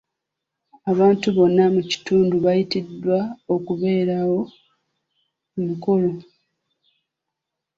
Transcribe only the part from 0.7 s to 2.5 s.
Abantu bonna mu kitundu